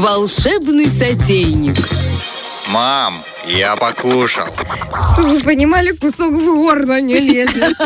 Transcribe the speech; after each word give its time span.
Волшебный 0.00 0.86
сотейник. 0.86 1.76
Мам, 2.70 3.22
я 3.46 3.76
покушал. 3.76 4.46
Чтобы 5.12 5.32
вы 5.32 5.40
понимали, 5.40 5.90
кусок 5.90 6.32
в 6.32 6.44
горло 6.44 6.98
не 7.02 7.18
лезет 7.18 7.76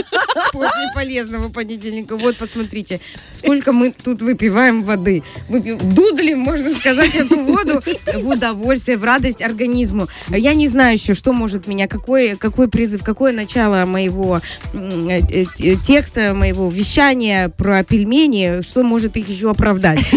после 0.53 0.93
полезного 0.95 1.49
понедельника. 1.49 2.17
Вот, 2.17 2.37
посмотрите, 2.37 3.01
сколько 3.33 3.73
мы 3.73 3.93
тут 3.93 4.23
выпиваем 4.23 4.85
воды. 4.85 5.25
Выпив... 5.49 5.79
Дудлим, 5.83 6.39
можно 6.39 6.71
сказать, 6.71 7.17
эту 7.17 7.37
воду 7.41 7.81
в 8.15 8.29
удовольствие, 8.29 8.97
в 8.97 9.03
радость 9.03 9.43
организму. 9.43 10.07
Я 10.29 10.55
не 10.55 10.69
знаю 10.69 10.95
еще, 10.95 11.15
что 11.15 11.33
может 11.33 11.67
меня, 11.67 11.89
какой, 11.89 12.37
какой 12.37 12.69
призыв, 12.69 13.03
какое 13.03 13.33
начало 13.33 13.87
моего 13.87 14.41
э, 14.73 15.21
э, 15.31 15.75
текста, 15.85 16.33
моего 16.33 16.69
вещания 16.71 17.49
про 17.49 17.83
пельмени, 17.83 18.63
что 18.63 18.85
может 18.85 19.17
их 19.17 19.29
еще 19.29 19.51
оправдать. 19.51 20.15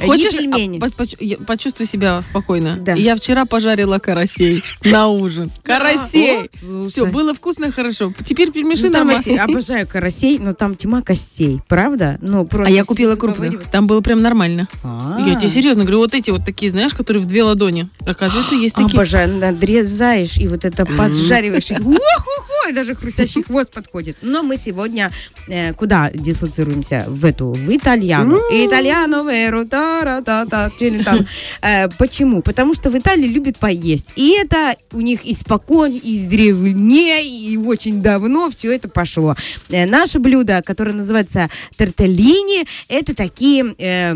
Не 0.00 0.06
Хочешь 0.06 0.36
пельмени. 0.36 0.78
а, 0.78 0.80
по- 0.80 0.90
поч- 1.04 1.16
я- 1.20 1.36
почувствуй 1.38 1.86
себя 1.86 2.20
спокойно? 2.22 2.76
Да. 2.80 2.94
Я 2.94 3.16
вчера 3.16 3.44
пожарила 3.44 3.98
карасей 3.98 4.62
на 4.84 5.08
ужин. 5.08 5.50
Карасей! 5.62 6.50
Все, 6.88 7.06
было 7.06 7.34
вкусно 7.34 7.66
и 7.66 7.70
хорошо. 7.70 8.12
Теперь 8.24 8.50
пельмеши 8.50 8.86
Ну, 8.86 8.92
нормально. 8.92 9.20
эти, 9.24 9.30
обожаю 9.38 9.86
карасей, 9.86 10.38
но 10.38 10.52
там 10.52 10.74
тьма 10.74 11.02
костей, 11.02 11.60
правда? 11.68 12.18
Ну, 12.22 12.48
А 12.52 12.70
я 12.70 12.84
купила 12.84 13.16
крупных. 13.16 13.64
Там 13.70 13.86
было 13.86 14.00
прям 14.00 14.22
нормально. 14.22 14.68
А. 14.82 15.22
Я 15.26 15.34
тебе 15.34 15.48
серьезно 15.48 15.82
говорю, 15.84 15.98
вот 15.98 16.14
эти 16.14 16.30
вот 16.30 16.44
такие, 16.44 16.70
знаешь, 16.70 16.94
которые 16.94 17.22
в 17.22 17.26
две 17.26 17.42
ладони. 17.42 17.88
Оказывается, 18.06 18.54
есть 18.54 18.74
такие. 18.74 18.92
Обожаю, 18.94 19.36
надрезаешь 19.36 20.38
и 20.38 20.48
вот 20.48 20.64
это 20.64 20.86
поджариваешь. 20.86 21.70
и 22.70 22.72
даже 22.72 22.94
хрустящий 22.94 23.42
хвост 23.42 23.72
подходит. 23.72 24.16
Но 24.22 24.42
мы 24.42 24.56
сегодня 24.56 25.10
э, 25.48 25.74
куда 25.74 26.10
дислоцируемся? 26.12 27.04
В 27.08 27.24
эту, 27.24 27.52
в 27.52 27.76
итальяну. 27.76 28.38
Итальяно, 28.50 29.28
веру, 29.30 29.66
та-ра-та-та, 29.66 30.70
там. 31.04 31.26
Э, 31.62 31.88
Почему? 31.98 32.42
Потому 32.42 32.74
что 32.74 32.90
в 32.90 32.96
Италии 32.96 33.26
любят 33.26 33.58
поесть. 33.58 34.12
И 34.16 34.30
это 34.38 34.76
у 34.92 35.00
них 35.00 35.20
испокон, 35.24 35.90
издревле, 35.90 37.26
и 37.26 37.56
очень 37.56 38.02
давно 38.02 38.50
все 38.50 38.72
это 38.72 38.88
пошло. 38.88 39.36
Э, 39.68 39.86
Наше 39.86 40.18
блюдо, 40.18 40.62
которое 40.62 40.92
называется 40.92 41.50
тортеллини, 41.76 42.66
это 42.88 43.14
такие 43.14 43.74
э, 43.78 44.14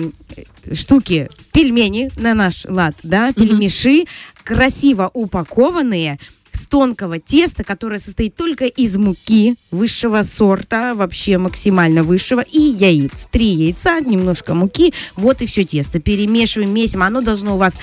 штуки, 0.73 1.29
пельмени 1.53 2.11
на 2.17 2.35
наш 2.35 2.65
лад, 2.65 2.95
да, 3.03 3.33
пельмеши, 3.33 4.05
красиво 4.45 5.11
упакованные, 5.13 6.19
с 6.55 6.67
тонкого 6.67 7.19
теста, 7.19 7.65
которое 7.65 7.99
состоит 7.99 8.37
только 8.37 8.65
из 8.67 8.97
муки 8.97 9.57
высшего 9.71 10.23
сорта, 10.23 10.95
вообще 10.95 11.39
максимально 11.39 12.03
высшего, 12.03 12.41
и 12.41 12.59
яиц. 12.59 13.27
Три 13.31 13.47
яйца, 13.47 14.01
немножко 14.01 14.55
муки, 14.55 14.93
вот 15.17 15.43
и 15.43 15.47
все 15.47 15.65
тесто. 15.65 16.01
Перемешиваем, 16.01 16.73
месим. 16.73 17.03
Оно 17.03 17.21
должно 17.21 17.55
у 17.55 17.59
вас 17.59 17.75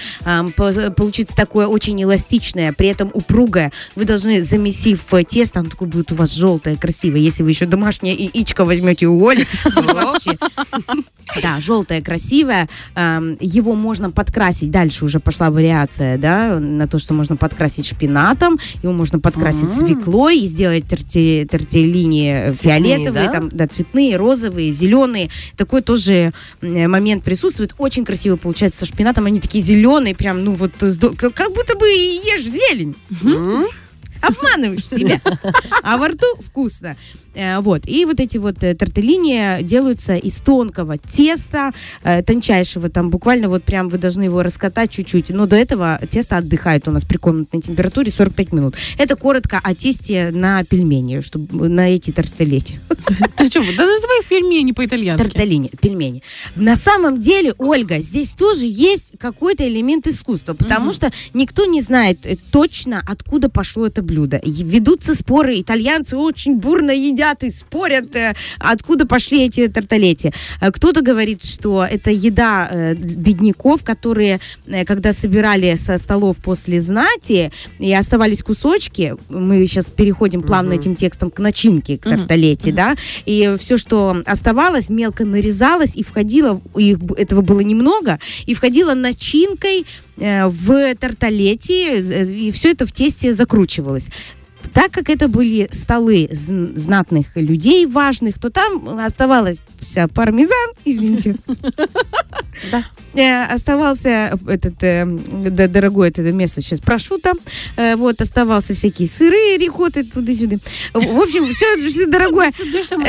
по- 0.55 0.91
получиться 0.91 1.35
такое 1.35 1.67
очень 1.67 2.01
эластичное, 2.01 2.73
при 2.73 2.87
этом 2.87 3.11
упругое. 3.13 3.71
Вы 3.95 4.05
должны, 4.05 4.41
замесив 4.43 5.13
э, 5.13 5.23
тесто, 5.23 5.59
оно 5.59 5.69
такое 5.69 5.87
будет 5.87 6.11
у 6.11 6.15
вас 6.15 6.31
желтое, 6.33 6.77
красивое. 6.77 7.19
Если 7.19 7.43
вы 7.43 7.49
еще 7.51 7.65
домашнее 7.65 8.13
яичко 8.15 8.65
возьмете 8.65 9.07
у 9.07 9.27
Оли, 9.27 9.45
вообще. 9.75 10.37
Да, 11.41 11.59
желтое, 11.59 12.01
красивое. 12.01 12.67
Эм, 12.95 13.37
Его 13.39 13.73
можно 13.75 14.11
подкрасить. 14.11 14.71
Дальше 14.71 15.05
уже 15.05 15.19
пошла 15.19 15.49
вариация, 15.49 16.17
да, 16.17 16.59
на 16.59 16.87
то, 16.87 16.97
что 16.99 17.13
можно 17.13 17.35
подкрасить 17.37 17.85
шпинатом, 17.85 18.59
его 18.83 18.91
можно 18.93 19.19
подкрасить 19.19 19.69
свеклой 19.77 20.39
и 20.39 20.47
сделать 20.47 20.83
торти- 20.85 21.45
тортеллини 21.45 22.51
фиолетовые, 22.53 23.25
да? 23.27 23.31
там, 23.31 23.49
да, 23.49 23.67
цветные, 23.67 24.17
розовые, 24.17 24.71
зеленые. 24.71 25.29
Такой 25.55 25.81
тоже 25.81 26.33
м, 26.61 26.91
момент 26.91 27.23
присутствует. 27.23 27.73
Очень 27.77 28.03
красиво 28.05 28.35
получается 28.35 28.79
со 28.81 28.85
шпинатом. 28.85 29.25
Они 29.25 29.39
такие 29.39 29.63
зеленые, 29.63 30.15
прям, 30.15 30.43
ну 30.43 30.53
вот, 30.53 30.71
сдо- 30.81 31.13
как 31.17 31.53
будто 31.53 31.75
бы 31.75 31.87
ешь 31.87 32.43
зелень. 32.43 32.95
Обманываешь 34.21 34.87
себя. 34.87 35.19
А 35.83 35.97
во 35.97 36.09
рту 36.09 36.25
вкусно. 36.45 36.95
Э, 37.33 37.59
Вот. 37.59 37.87
И 37.87 38.05
вот 38.05 38.19
эти 38.19 38.37
вот 38.37 38.63
э, 38.63 38.75
тортеллини 38.75 39.63
делаются 39.63 40.15
из 40.15 40.35
тонкого 40.35 40.97
теста, 40.97 41.71
э, 42.03 42.23
тончайшего, 42.23 42.89
там 42.89 43.09
буквально 43.09 43.49
вот 43.49 43.63
прям 43.63 43.89
вы 43.89 43.97
должны 43.97 44.23
его 44.23 44.43
раскатать 44.43 44.91
чуть-чуть. 44.91 45.29
Но 45.29 45.45
до 45.45 45.55
этого 45.55 45.99
тесто 46.09 46.37
отдыхает 46.37 46.87
у 46.87 46.91
нас 46.91 47.03
при 47.03 47.17
комнатной 47.17 47.61
температуре 47.61 48.11
45 48.11 48.53
минут. 48.53 48.75
Это 48.97 49.15
коротко 49.15 49.59
о 49.63 49.73
тесте 49.73 50.31
на 50.31 50.63
пельмени, 50.63 51.21
чтобы 51.21 51.69
на 51.69 51.89
эти 51.89 52.11
тортелети. 52.11 52.79
Ты 53.37 53.47
что, 53.47 53.61
да 53.77 53.85
называй 53.85 54.21
их 54.21 54.27
пельмени 54.27 54.71
по-итальянски. 54.71 55.23
Тортеллини, 55.23 55.71
пельмени. 55.81 56.23
На 56.55 56.75
самом 56.75 57.19
деле, 57.19 57.53
Ольга, 57.57 57.99
здесь 57.99 58.29
тоже 58.29 58.65
есть 58.65 59.13
какой-то 59.17 59.67
элемент 59.67 60.07
искусства, 60.07 60.53
потому 60.53 60.91
что 60.91 61.11
никто 61.33 61.65
не 61.65 61.81
знает 61.81 62.19
точно, 62.51 63.03
откуда 63.07 63.49
пошло 63.49 63.87
это 63.87 64.01
блюдо. 64.01 64.41
Ведутся 64.43 65.15
споры, 65.15 65.59
итальянцы 65.59 66.17
очень 66.17 66.57
бурно 66.57 66.91
едят 66.91 67.20
и 67.43 67.49
спорят, 67.49 68.15
э, 68.15 68.33
откуда 68.59 69.05
пошли 69.05 69.45
эти 69.45 69.67
тарталети. 69.67 70.33
Э, 70.59 70.71
Кто-то 70.71 71.01
говорит, 71.01 71.43
что 71.43 71.85
это 71.85 72.09
еда 72.11 72.67
э, 72.71 72.93
бедняков, 72.95 73.83
которые, 73.83 74.39
когда 74.87 75.13
собирали 75.13 75.75
со 75.75 75.97
столов 75.97 76.37
после 76.37 76.81
знати, 76.81 77.51
и 77.79 77.93
оставались 77.93 78.41
кусочки, 78.43 79.15
мы 79.29 79.65
сейчас 79.67 79.85
переходим 79.85 80.41
плавно 80.41 80.73
этим 80.73 80.95
текстом 80.95 81.29
к 81.29 81.39
начинке, 81.39 81.97
к 81.97 82.03
тарталете, 82.03 82.71
да, 82.71 82.95
и 83.25 83.55
все, 83.59 83.77
что 83.77 84.17
оставалось, 84.25 84.89
мелко 84.89 85.23
нарезалось 85.25 85.95
и 85.95 86.03
входило, 86.03 86.59
б- 86.73 87.15
этого 87.17 87.41
было 87.41 87.59
немного, 87.61 88.19
и 88.45 88.53
входило 88.55 88.93
начинкой 88.93 89.85
в 90.17 90.95
тарталете, 90.95 91.99
и 92.01 92.51
все 92.51 92.71
это 92.71 92.85
в 92.85 92.91
тесте 92.91 93.33
закручивалось. 93.33 94.07
Так 94.73 94.91
как 94.91 95.09
это 95.09 95.27
были 95.27 95.69
столы 95.71 96.29
зн- 96.31 96.77
знатных 96.77 97.27
людей, 97.35 97.85
важных, 97.85 98.39
то 98.39 98.49
там 98.49 98.99
оставалась 98.99 99.61
вся 99.79 100.07
пармезан, 100.07 100.71
извините. 100.85 101.35
Да. 102.71 102.83
Э, 103.13 103.45
Оставался 103.53 104.37
этот 104.47 104.75
э, 104.83 105.05
дорогой 105.05 106.09
это 106.09 106.21
место 106.21 106.61
сейчас 106.61 106.79
прошута, 106.79 107.33
э, 107.75 107.95
вот 107.95 108.21
оставался 108.21 108.73
всякие 108.73 109.07
сыры, 109.09 109.57
рикоты 109.57 110.03
туда-сюда. 110.03 110.57
В 110.93 111.19
общем, 111.19 111.47
все, 111.51 111.65
все 111.89 112.05
дорогое. 112.05 112.51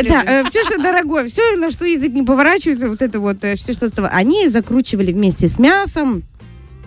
Да, 0.02 0.44
все, 0.50 0.64
что 0.64 0.78
дорогое, 0.78 1.28
все, 1.28 1.56
на 1.56 1.70
что 1.70 1.84
язык 1.84 2.12
не 2.12 2.22
поворачивается, 2.22 2.88
вот 2.88 3.02
это 3.02 3.20
вот, 3.20 3.38
все, 3.56 3.72
что 3.72 3.86
оставалось. 3.86 4.16
Они 4.16 4.48
закручивали 4.48 5.12
вместе 5.12 5.48
с 5.48 5.58
мясом, 5.58 6.24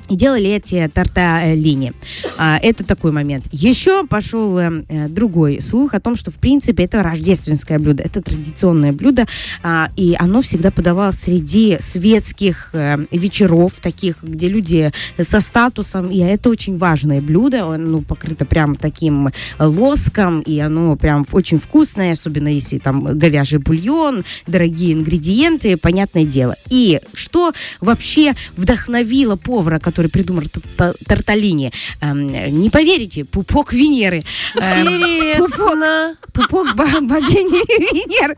и 0.10 0.16
делали 0.16 0.50
эти 0.50 0.90
тарталини. 0.94 1.94
А, 2.38 2.60
это 2.62 2.84
такой 2.84 3.12
момент. 3.12 3.46
Еще 3.52 4.06
пошел 4.06 4.58
э, 4.58 4.84
э, 4.88 5.08
другой 5.08 5.62
слух 5.62 5.94
о 5.94 6.00
том, 6.00 6.16
что 6.16 6.32
в 6.32 6.36
принципе 6.36 6.84
это 6.84 7.02
рождественское 7.02 7.80
блюдо, 7.80 8.04
это 8.04 8.22
традиционное 8.22 8.92
блюдо, 8.92 9.26
а, 9.64 9.90
и 9.96 10.16
оно 10.20 10.42
всегда 10.42 10.72
подавалось 10.72 11.16
среди 11.16 11.78
светских 11.80 12.70
э, 12.74 13.06
вечеров, 13.12 13.74
таких, 13.82 14.24
где 14.24 14.48
люди 14.48 14.92
со 15.18 15.42
статусом, 15.42 16.10
и 16.12 16.20
это 16.20 16.50
очень 16.50 16.78
важное 16.78 17.22
блюдо, 17.22 17.74
оно 17.74 18.02
покрыто 18.02 18.46
прям 18.46 18.76
таким 18.76 19.30
лоском, 19.60 20.42
и 20.42 20.60
оно 20.60 20.96
прям 20.96 21.26
очень 21.32 21.60
вкусное, 21.60 22.14
особенно 22.14 22.48
если 22.48 22.78
там 22.78 23.18
говяжий 23.18 23.60
бульон, 23.60 24.24
дорогие 24.48 24.94
ингредиенты, 24.94 25.78
понятное 25.78 26.26
дело. 26.26 26.56
И 26.70 27.00
что 27.14 27.54
вообще 27.82 28.34
вдохновило 28.56 29.36
повара, 29.36 29.80
который 29.80 29.95
придумал 29.96 30.44
т- 30.78 30.94
торталини? 31.08 31.72
Эм, 32.02 32.32
не 32.62 32.70
поверите, 32.70 33.26
пупок 33.26 33.74
Венеры. 33.74 34.24
Эм, 34.56 35.38
Пупок, 35.38 35.78
пупок 36.34 36.76
бо- 36.76 37.02
богини 37.02 37.62
Венеры. 37.94 38.38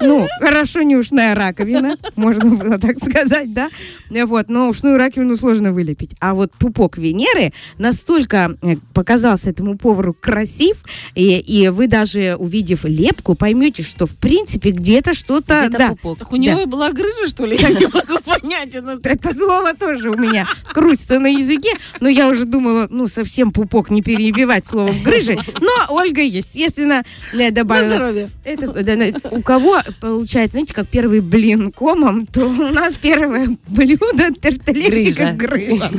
Ну, 0.00 0.26
хорошо 0.40 0.82
не 0.82 0.96
ушная 0.96 1.34
раковина, 1.34 1.96
можно 2.16 2.50
было 2.56 2.78
так 2.78 2.98
сказать, 2.98 3.52
да? 3.52 3.68
Вот, 4.10 4.48
но 4.48 4.68
ушную 4.68 4.96
раковину 4.96 5.36
сложно 5.36 5.72
вылепить. 5.72 6.14
А 6.20 6.34
вот 6.34 6.52
пупок 6.52 6.96
Венеры 6.96 7.52
настолько 7.78 8.56
э, 8.62 8.76
показался 8.94 9.50
этому 9.50 9.76
повару 9.76 10.14
красив, 10.14 10.82
и, 11.14 11.38
и 11.38 11.68
вы 11.68 11.86
даже 11.86 12.36
увидев 12.38 12.84
лепку, 12.84 13.34
поймете, 13.34 13.82
что 13.82 14.06
в 14.06 14.16
принципе 14.16 14.70
где-то 14.70 15.14
что-то... 15.14 15.66
Где-то 15.68 15.78
да, 15.78 15.88
пупок. 15.90 16.18
Так 16.18 16.32
у 16.32 16.36
него 16.36 16.66
была 16.66 16.92
грыжа, 16.92 17.26
что 17.26 17.44
ли? 17.44 17.56
Я 17.56 17.70
не 17.70 17.86
могу 17.86 18.20
понять. 18.24 18.74
ну, 18.82 18.98
это 19.02 19.34
слово 19.34 19.74
тоже 19.74 20.10
у 20.10 20.16
меня 20.16 20.46
крутится 20.72 21.18
на 21.18 21.28
языке. 21.28 21.70
Но 22.00 22.08
я 22.08 22.28
уже 22.28 22.44
думала, 22.44 22.86
ну, 22.90 23.06
совсем 23.08 23.52
пупок 23.52 23.90
не 23.90 24.02
перебивать 24.02 24.66
словом 24.66 25.02
грыжи. 25.02 25.38
Но 25.60 25.70
Ольга, 25.90 26.22
естественно, 26.22 27.04
э, 27.32 27.36
На 27.36 27.50
добавила. 27.50 27.94
здоровье. 27.94 28.30
Это, 28.44 28.72
да, 28.82 28.96
да, 28.96 29.28
у 29.30 29.42
кого 29.42 29.78
получается, 30.00 30.52
знаете, 30.52 30.74
как 30.74 30.88
первый 30.88 31.20
блин 31.20 31.72
комом, 31.72 32.26
то 32.26 32.46
у 32.46 32.72
нас 32.72 32.94
первое 32.94 33.56
блюдо 33.68 34.32
тарталетика 34.40 35.32
грыжа. 35.32 35.90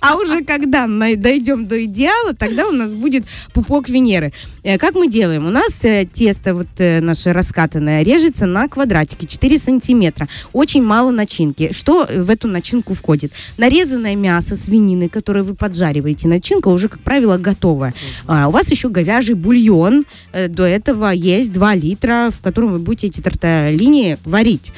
А 0.00 0.16
уже 0.16 0.44
когда 0.44 0.86
мы 0.86 1.16
дойдем 1.16 1.66
до 1.66 1.84
идеала, 1.84 2.34
тогда 2.34 2.66
у 2.68 2.72
нас 2.72 2.92
будет 2.92 3.24
пупок 3.52 3.88
Венеры. 3.88 4.32
Э, 4.62 4.78
Как 4.78 4.94
мы 4.94 5.08
делаем? 5.08 5.46
У 5.46 5.50
нас 5.50 5.70
э, 5.82 6.06
тесто 6.10 6.54
вот 6.54 6.66
э, 6.78 7.00
наше 7.00 7.32
раскатанное 7.32 8.02
режется 8.02 8.46
на 8.46 8.68
квадратики 8.68 9.26
4 9.26 9.58
сантиметра. 9.58 10.28
Очень 10.52 10.82
мало 10.82 11.10
начинки. 11.10 11.72
Что 11.72 12.06
в 12.06 12.30
эту 12.30 12.48
начинку 12.48 12.94
входит? 12.94 13.32
Нарезанное 13.58 14.16
мясо 14.16 14.56
свинины, 14.56 15.08
которое 15.08 15.42
вы 15.42 15.54
поджариваете. 15.54 16.28
Начинка 16.28 16.68
уже, 16.68 16.88
как 16.88 17.00
правило, 17.00 17.38
готовая. 17.38 17.94
А, 18.26 18.48
у 18.48 18.50
вас 18.50 18.70
еще 18.70 18.88
говяжий 18.88 19.34
бульон. 19.34 20.06
До 20.32 20.64
этого 20.64 21.10
есть 21.10 21.52
2 21.52 21.74
литра, 21.74 22.30
в 22.30 22.40
котором 22.42 22.73
вы 22.74 22.80
будете 22.80 23.06
эти 23.06 23.20
тарталини 23.20 24.18
варить. 24.24 24.72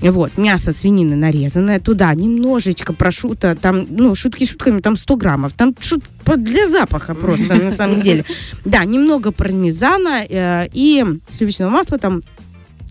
Вот, 0.00 0.38
мясо 0.38 0.72
свинины 0.72 1.16
нарезанное, 1.16 1.80
туда 1.80 2.14
немножечко 2.14 2.92
прошута, 2.92 3.56
там, 3.60 3.84
ну, 3.90 4.14
шутки 4.14 4.44
шутками, 4.44 4.80
там 4.80 4.96
100 4.96 5.16
граммов, 5.16 5.52
там 5.54 5.74
шут 5.80 6.04
для 6.36 6.68
запаха 6.68 7.16
просто, 7.16 7.56
на 7.56 7.72
самом 7.72 8.02
деле. 8.02 8.24
Да, 8.64 8.84
немного 8.84 9.32
пармезана 9.32 10.24
э, 10.28 10.68
и 10.72 11.04
сливочного 11.28 11.70
масла 11.70 11.98
там 11.98 12.22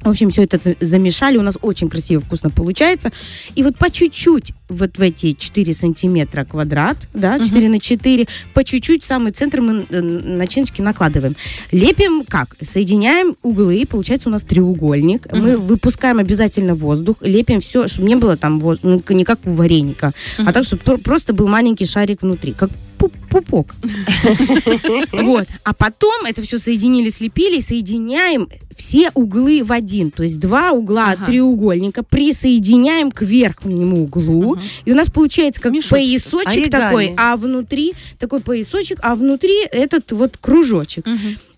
в 0.01 0.09
общем, 0.09 0.29
все 0.29 0.43
это 0.43 0.59
за- 0.63 0.75
замешали. 0.79 1.37
У 1.37 1.41
нас 1.41 1.57
очень 1.61 1.89
красиво, 1.89 2.21
вкусно 2.21 2.49
получается. 2.49 3.11
И 3.55 3.63
вот 3.63 3.77
по 3.77 3.89
чуть-чуть, 3.89 4.53
вот 4.69 4.97
в 4.97 5.01
эти 5.01 5.33
4 5.33 5.73
сантиметра 5.73 6.45
квадрат, 6.45 6.97
да, 7.13 7.39
4 7.39 7.67
на 7.69 7.79
4, 7.79 8.27
по 8.53 8.63
чуть-чуть 8.63 9.03
в 9.03 9.07
самый 9.07 9.31
центр 9.31 9.61
мы 9.61 9.85
э, 9.89 10.01
начиночки 10.01 10.81
накладываем. 10.81 11.35
Лепим 11.71 12.23
как? 12.27 12.55
Соединяем 12.61 13.35
углы, 13.43 13.85
получается 13.89 14.29
у 14.29 14.31
нас 14.31 14.43
треугольник. 14.43 15.27
Мы 15.33 15.57
выпускаем 15.57 16.19
обязательно 16.19 16.75
воздух, 16.75 17.17
лепим 17.21 17.59
все, 17.59 17.87
чтобы 17.87 18.07
не 18.07 18.15
было 18.15 18.37
там 18.37 18.59
воз- 18.59 18.79
ну, 18.83 19.01
не 19.09 19.23
как 19.25 19.39
у 19.45 19.51
вареника, 19.51 20.13
а 20.37 20.53
так, 20.53 20.63
чтобы 20.63 20.83
то- 20.83 20.97
просто 20.97 21.33
был 21.33 21.47
маленький 21.47 21.85
шарик 21.85 22.21
внутри, 22.21 22.53
как 22.53 22.69
пупок. 22.97 23.75
Вот. 25.11 25.47
А 25.63 25.73
потом 25.73 26.25
это 26.25 26.41
все 26.41 26.57
соединили, 26.59 27.09
слепили, 27.09 27.59
соединяем 27.59 28.49
все 28.75 29.09
углы 29.13 29.63
в 29.63 29.71
один. 29.71 30.11
То 30.11 30.23
есть 30.23 30.39
два 30.39 30.71
угла 30.71 31.11
Ага. 31.11 31.25
треугольника 31.25 32.03
присоединяем 32.03 33.11
к 33.11 33.21
верхнему 33.23 34.03
углу. 34.03 34.57
И 34.85 34.91
у 34.91 34.95
нас 34.95 35.09
получается 35.09 35.61
как 35.61 35.71
Мешочек. 35.73 35.91
поясочек 35.91 36.47
Оригами. 36.47 36.69
такой, 36.81 37.13
а 37.17 37.35
внутри 37.37 37.93
такой 38.19 38.39
поясочек, 38.39 38.99
а 39.01 39.15
внутри 39.15 39.63
этот 39.71 40.11
вот 40.11 40.37
кружочек. 40.37 41.05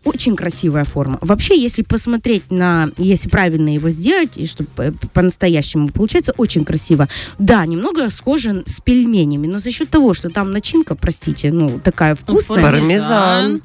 Очень 0.05 0.35
красивая 0.35 0.85
форма. 0.85 1.17
Вообще, 1.21 1.59
если 1.61 1.81
посмотреть 1.81 2.49
на, 2.51 2.89
если 2.97 3.27
правильно 3.27 3.73
его 3.73 3.89
сделать, 3.89 4.37
и 4.37 4.45
чтобы 4.45 4.69
э, 4.77 4.91
по-настоящему 5.13 5.89
получается, 5.89 6.33
очень 6.37 6.63
красиво. 6.63 7.09
Да, 7.37 7.65
немного 7.65 8.09
схоже 8.09 8.63
с 8.65 8.79
пельменями, 8.79 9.47
но 9.47 9.57
за 9.57 9.71
счет 9.71 9.89
того, 9.89 10.13
что 10.13 10.29
там 10.29 10.51
начинка, 10.51 10.95
простите, 10.95 11.51
ну, 11.51 11.79
такая 11.83 12.15
вкусная. 12.15 12.63
Пармезан. 12.63 13.61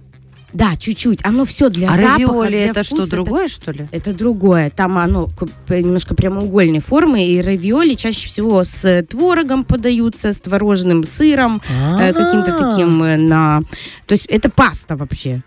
Да, 0.55 0.77
чуть-чуть. 0.79 1.19
Оно 1.25 1.45
все 1.45 1.69
для 1.69 1.89
А 1.89 1.97
запаха, 1.97 2.13
равиоли 2.15 2.49
для 2.49 2.67
это 2.67 2.85
вкуса, 2.85 3.07
что, 3.07 3.11
другое, 3.11 3.49
что 3.49 3.73
ли? 3.73 3.89
Это 3.91 4.15
другое. 4.15 4.71
Там 4.71 4.99
оно 4.99 5.29
немножко 5.69 6.15
прямоугольной 6.15 6.79
формы, 6.79 7.27
и 7.27 7.43
равиоли 7.43 7.95
чаще 7.95 8.29
всего 8.29 8.63
с 8.63 8.85
э, 8.85 9.03
творогом 9.03 9.65
подаются, 9.65 10.33
с 10.33 10.37
творожным 10.37 11.05
сыром, 11.05 11.61
э, 11.69 12.13
каким-то 12.13 12.55
А. 12.55 12.71
таким 12.71 13.03
э, 13.03 13.17
на... 13.17 13.63
То 14.07 14.13
есть 14.13 14.27
это 14.27 14.49
паста 14.49 14.97
вообще. 14.97 15.43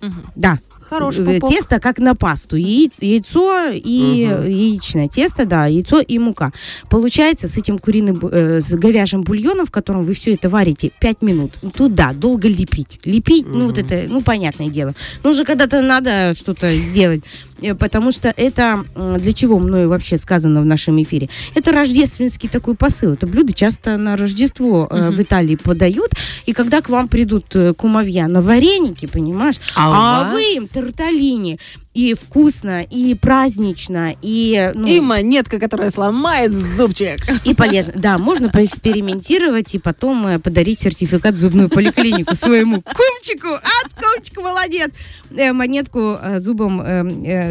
Мгм. 0.00 0.30
Да. 0.36 0.58
Хороший 0.88 1.22
Э, 1.26 1.34
пупок. 1.34 1.50
Тесто 1.50 1.80
как 1.80 1.98
на 1.98 2.14
пасту. 2.14 2.56
Яиц- 2.56 2.94
яйцо 3.00 3.66
и 3.72 4.24
Мгм. 4.26 4.46
яичное 4.46 5.08
тесто, 5.08 5.44
да, 5.44 5.66
яйцо 5.66 6.00
и 6.00 6.18
мука. 6.18 6.50
Получается 6.88 7.46
с 7.46 7.58
этим 7.58 7.78
куриным, 7.78 8.18
э, 8.32 8.62
с 8.62 8.72
говяжьим 8.72 9.22
бульоном, 9.22 9.66
в 9.66 9.70
котором 9.70 10.04
вы 10.04 10.14
все 10.14 10.32
это 10.32 10.48
варите 10.48 10.90
5 10.98 11.20
минут. 11.20 11.50
Туда 11.76 12.14
долго 12.14 12.48
лепить. 12.48 13.00
Лепить, 13.04 13.46
ну 13.46 13.66
вот 13.66 13.76
это, 13.76 14.04
ну 14.08 14.22
понятное 14.22 14.70
дело. 14.70 14.94
Ну 15.22 15.30
уже 15.30 15.44
когда-то 15.44 15.82
надо 15.82 16.32
что-то 16.34 16.72
сделать. 16.74 17.20
Э, 17.62 17.74
Потому 17.74 18.12
что 18.12 18.32
это 18.36 18.84
для 19.18 19.32
чего 19.32 19.58
мною 19.58 19.88
вообще 19.88 20.18
сказано 20.18 20.60
в 20.60 20.64
нашем 20.64 21.00
эфире? 21.02 21.28
Это 21.54 21.72
рождественский 21.72 22.48
такой 22.48 22.74
посыл. 22.74 23.12
Это 23.12 23.26
блюдо 23.26 23.52
часто 23.52 23.96
на 23.96 24.16
Рождество 24.16 24.86
э, 24.90 25.10
в 25.10 25.20
Италии 25.20 25.56
подают. 25.56 26.12
И 26.46 26.52
когда 26.52 26.80
к 26.80 26.88
вам 26.88 27.08
придут 27.08 27.54
э, 27.54 27.74
кумовья 27.74 28.26
на 28.28 28.42
вареники, 28.42 29.06
понимаешь, 29.06 29.56
А 29.74 29.88
а 29.88 30.24
вас? 30.24 30.32
вы 30.32 30.42
им 30.56 30.66
торталини. 30.66 31.58
И 31.98 32.14
вкусно, 32.14 32.84
и 32.84 33.14
празднично, 33.14 34.14
и, 34.22 34.70
ну, 34.76 34.86
И 34.86 35.00
монетка, 35.00 35.58
которая 35.58 35.90
сломает 35.90 36.52
зубчик. 36.52 37.18
и 37.44 37.54
полезно. 37.54 37.92
Да, 37.96 38.18
можно 38.18 38.50
поэкспериментировать 38.50 39.74
и 39.74 39.80
потом 39.80 40.24
э, 40.28 40.38
подарить 40.38 40.78
сертификат 40.78 41.34
в 41.34 41.38
зубную 41.38 41.68
поликлинику 41.68 42.36
своему 42.36 42.80
кумчику. 42.82 43.48
От 43.48 43.94
кумчик 43.94 44.36
молодец. 44.36 44.90
Э, 45.36 45.52
монетку 45.52 46.16
э, 46.22 46.38
зубом 46.38 46.80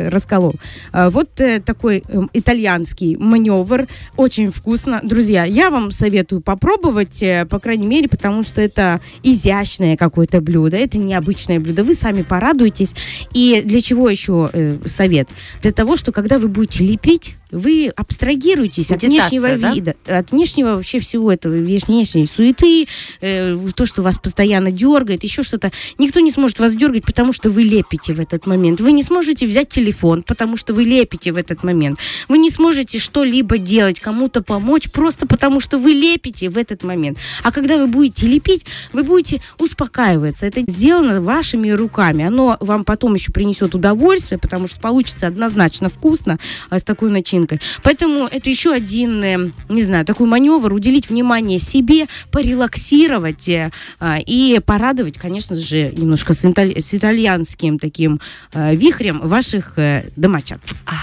расколол. 0.09 0.55
Вот 0.93 1.29
такой 1.65 2.03
э, 2.07 2.21
итальянский 2.31 3.17
маневр. 3.17 3.89
Очень 4.15 4.49
вкусно. 4.51 5.01
Друзья, 5.03 5.43
я 5.43 5.69
вам 5.69 5.91
советую 5.91 6.39
попробовать, 6.39 7.21
по 7.49 7.59
крайней 7.59 7.87
мере, 7.87 8.07
потому 8.07 8.43
что 8.43 8.61
это 8.61 9.01
изящное 9.23 9.97
какое-то 9.97 10.39
блюдо. 10.39 10.77
Это 10.77 10.97
необычное 10.97 11.59
блюдо. 11.59 11.83
Вы 11.83 11.95
сами 11.95 12.21
порадуетесь. 12.21 12.95
И 13.33 13.61
для 13.65 13.81
чего 13.81 14.07
еще 14.09 14.36
э, 14.45 14.77
совет? 14.85 15.27
Для 15.61 15.71
того, 15.71 15.95
что 15.95 16.11
когда 16.11 16.39
вы 16.39 16.47
будете 16.47 16.83
лепить, 16.83 17.35
вы 17.51 17.91
абстрагируетесь 17.95 18.91
от 18.91 19.01
внешнего 19.01 19.57
да? 19.57 19.73
вида, 19.73 19.95
от 20.05 20.31
внешнего 20.31 20.75
вообще 20.75 20.99
всего 20.99 21.31
этого, 21.31 21.53
внешней 21.53 22.05
суеты, 22.05 22.87
э, 23.21 23.57
то, 23.75 23.85
что 23.85 24.01
вас 24.01 24.17
постоянно 24.17 24.71
дергает, 24.71 25.23
еще 25.23 25.43
что-то. 25.43 25.71
Никто 25.97 26.19
не 26.19 26.31
сможет 26.31 26.59
вас 26.59 26.75
дергать, 26.75 27.05
потому 27.05 27.33
что 27.33 27.49
вы 27.49 27.63
лепите 27.63 28.13
в 28.13 28.19
этот 28.19 28.45
момент. 28.47 28.81
Вы 28.81 28.91
не 28.91 29.03
сможете 29.03 29.47
взять 29.47 29.69
телефон, 29.69 30.23
потому 30.23 30.57
что 30.57 30.73
вы 30.73 30.83
лепите 30.83 31.31
в 31.31 31.37
этот 31.37 31.63
момент. 31.63 31.99
Вы 32.27 32.37
не 32.37 32.51
сможете 32.51 32.99
что-либо 32.99 33.57
делать, 33.57 33.99
кому-то 33.99 34.41
помочь, 34.41 34.91
просто 34.91 35.25
потому 35.25 35.59
что 35.59 35.77
вы 35.77 35.91
лепите 35.91 36.49
в 36.49 36.57
этот 36.57 36.83
момент. 36.83 37.17
А 37.43 37.51
когда 37.51 37.77
вы 37.77 37.87
будете 37.87 38.27
лепить, 38.27 38.65
вы 38.93 39.03
будете 39.03 39.41
успокаиваться. 39.57 40.45
Это 40.45 40.61
сделано 40.61 41.21
вашими 41.21 41.69
руками. 41.69 42.25
Оно 42.25 42.57
вам 42.59 42.83
потом 42.83 43.15
еще 43.15 43.31
принесет 43.31 43.75
удовольствие, 43.75 44.26
потому 44.35 44.67
что 44.67 44.79
получится 44.79 45.27
однозначно 45.27 45.89
вкусно 45.89 46.37
а, 46.69 46.79
с 46.79 46.83
такой 46.83 47.11
начинкой. 47.11 47.61
Поэтому 47.83 48.25
это 48.25 48.49
еще 48.49 48.73
один, 48.73 49.23
э, 49.23 49.51
не 49.69 49.83
знаю, 49.83 50.05
такой 50.05 50.27
маневр, 50.27 50.73
уделить 50.73 51.09
внимание 51.09 51.59
себе, 51.59 52.07
порелаксировать 52.31 53.47
э, 53.47 53.71
а, 53.99 54.17
и 54.19 54.59
порадовать, 54.65 55.17
конечно 55.17 55.55
же, 55.55 55.91
немножко 55.95 56.33
с, 56.33 56.43
италь- 56.43 56.79
с 56.79 56.93
итальянским 56.93 57.79
таким 57.79 58.19
э, 58.53 58.75
вихрем 58.75 59.19
ваших 59.19 59.77
домочадцев. 60.15 60.77
Прям, 60.85 60.97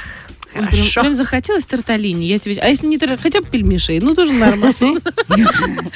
Хорошо. 0.55 1.01
прям 1.01 1.15
захотелось 1.15 1.65
торталини. 1.67 2.25
Я 2.27 2.39
тебе... 2.39 2.59
А 2.63 2.69
если 2.69 2.87
не 2.87 2.99
тор- 2.99 3.19
хотя 3.21 3.41
бы 3.41 3.47
пельмешей, 3.47 4.01
ну 4.01 4.15
тоже 4.15 4.33
нормально. 4.33 4.73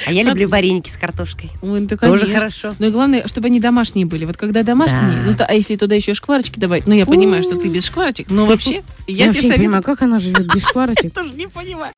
А 0.05 0.11
я 0.11 0.23
люблю 0.23 0.47
вареники 0.47 0.89
с 0.89 0.97
картошкой. 0.97 1.49
Ой, 1.61 1.79
ну, 1.81 1.87
Тоже 1.87 2.27
хорошо. 2.31 2.75
Ну 2.79 2.87
и 2.87 2.91
главное, 2.91 3.27
чтобы 3.27 3.47
они 3.47 3.59
домашние 3.59 4.05
были. 4.05 4.25
Вот 4.25 4.37
когда 4.37 4.63
домашние, 4.63 5.23
ну 5.25 5.35
а 5.39 5.53
если 5.53 5.75
туда 5.75 5.95
еще 5.95 6.13
шкварочки 6.13 6.59
добавить, 6.59 6.87
ну 6.87 6.93
я 6.93 7.05
понимаю, 7.05 7.43
что 7.43 7.55
ты 7.55 7.67
без 7.67 7.85
шкварочек, 7.85 8.29
но 8.29 8.45
вообще 8.47 8.83
Я, 9.07 9.25
я, 9.25 9.27
вообще 9.27 9.47
не 9.47 9.53
понимаю, 9.53 9.83
как 9.83 10.01
она 10.01 10.19
живет 10.19 10.53
без 10.53 10.63
шкварочек. 10.67 11.13
Тоже 11.13 11.33
не 11.35 11.47
понимаю. 11.47 11.93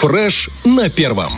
Фреш 0.00 0.50
на 0.64 0.90
первом. 0.90 1.32